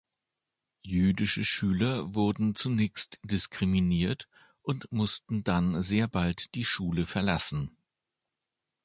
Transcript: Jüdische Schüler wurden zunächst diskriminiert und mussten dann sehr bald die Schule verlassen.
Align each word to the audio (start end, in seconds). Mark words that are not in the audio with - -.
Jüdische 0.81 1.45
Schüler 1.45 2.15
wurden 2.15 2.55
zunächst 2.55 3.19
diskriminiert 3.23 4.27
und 4.63 4.91
mussten 4.91 5.43
dann 5.43 5.83
sehr 5.83 6.07
bald 6.07 6.55
die 6.55 6.65
Schule 6.65 7.05
verlassen. 7.05 7.77